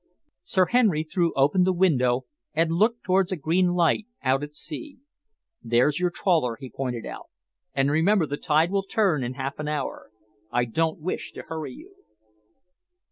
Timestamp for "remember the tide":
7.91-8.71